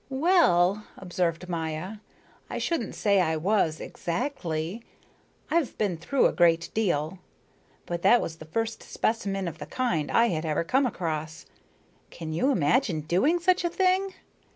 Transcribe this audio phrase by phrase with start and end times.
[0.09, 1.97] "Well," observed Maya,
[2.49, 4.81] "I shouldn't say I was exactly.
[5.51, 7.19] I've been through a great deal.
[7.85, 11.45] But that was the first specimen of the kind I had ever come across.
[12.09, 14.15] Can you imagine doing such a thing?"